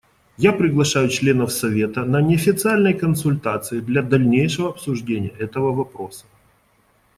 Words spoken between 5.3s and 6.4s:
этого вопроса.